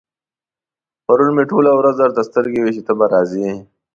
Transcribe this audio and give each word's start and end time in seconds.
پرون 1.05 1.29
مې 1.35 1.43
ټوله 1.51 1.71
ورځ 1.79 1.95
درته 2.03 2.21
سترګې 2.29 2.59
وې 2.61 2.71
چې 2.75 2.81
ته 2.87 2.93
به 2.99 3.05
راځې. 3.13 3.49